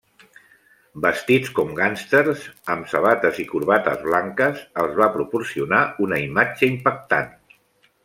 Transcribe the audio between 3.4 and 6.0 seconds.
i corbates blanques, els va proporcionar